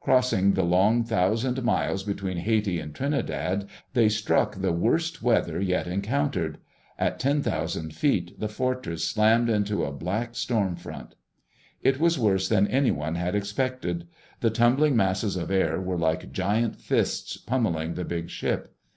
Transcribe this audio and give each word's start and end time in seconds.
Crossing 0.00 0.54
the 0.54 0.64
long 0.64 1.04
thousand 1.04 1.62
miles 1.62 2.02
between 2.02 2.38
Haiti 2.38 2.80
and 2.80 2.92
Trinidad 2.92 3.68
they 3.92 4.08
struck 4.08 4.56
the 4.56 4.72
worst 4.72 5.22
weather 5.22 5.60
yet 5.60 5.86
encountered. 5.86 6.58
At 6.98 7.20
ten 7.20 7.44
thousand 7.44 7.94
feet 7.94 8.40
the 8.40 8.48
Fortress 8.48 9.04
slammed 9.04 9.48
into 9.48 9.84
a 9.84 9.92
black 9.92 10.34
storm 10.34 10.74
front. 10.74 11.14
It 11.80 12.00
was 12.00 12.18
worse 12.18 12.48
than 12.48 12.66
anyone 12.66 13.14
had 13.14 13.36
expected. 13.36 14.08
The 14.40 14.50
tumbling 14.50 14.96
masses 14.96 15.36
of 15.36 15.52
air 15.52 15.80
were 15.80 15.96
like 15.96 16.32
giant 16.32 16.80
fists 16.80 17.36
pummeling 17.36 17.94
the 17.94 18.04
big 18.04 18.30
ship. 18.30 18.74